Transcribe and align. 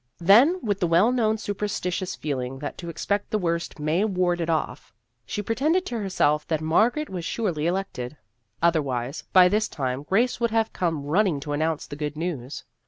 Then, 0.17 0.57
with 0.63 0.79
the 0.79 0.87
well 0.87 1.11
known 1.11 1.37
superstitious 1.37 2.15
feeling 2.15 2.57
that 2.57 2.75
to 2.79 2.89
expect 2.89 3.29
the 3.29 3.37
worst 3.37 3.77
may 3.77 4.03
ward 4.03 4.41
it 4.41 4.49
off, 4.49 4.91
she 5.27 5.43
pretended 5.43 5.85
to 5.85 5.99
herself 5.99 6.47
that 6.47 6.59
Mar 6.59 6.89
garet 6.89 7.07
was 7.07 7.23
surely 7.23 7.67
elected; 7.67 8.17
otherwise, 8.63 9.23
by 9.31 9.47
this 9.47 9.67
time, 9.67 10.01
Grace 10.01 10.39
would 10.39 10.49
have 10.49 10.73
come 10.73 11.03
run 11.05 11.25
ning 11.25 11.39
to 11.41 11.53
announce 11.53 11.85
the 11.85 11.95
good 11.95 12.17
news. 12.17 12.63